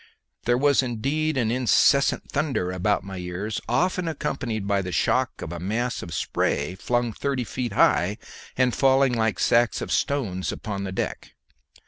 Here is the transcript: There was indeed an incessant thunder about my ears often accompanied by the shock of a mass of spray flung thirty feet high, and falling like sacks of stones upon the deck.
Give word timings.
There 0.45 0.57
was 0.57 0.81
indeed 0.81 1.37
an 1.37 1.51
incessant 1.51 2.31
thunder 2.31 2.71
about 2.71 3.03
my 3.03 3.17
ears 3.19 3.61
often 3.69 4.07
accompanied 4.07 4.65
by 4.67 4.81
the 4.81 4.91
shock 4.91 5.43
of 5.43 5.51
a 5.51 5.59
mass 5.59 6.01
of 6.01 6.11
spray 6.11 6.73
flung 6.73 7.13
thirty 7.13 7.43
feet 7.43 7.73
high, 7.73 8.17
and 8.57 8.73
falling 8.75 9.13
like 9.13 9.37
sacks 9.37 9.79
of 9.79 9.91
stones 9.91 10.51
upon 10.51 10.85
the 10.85 10.91
deck. 10.91 11.35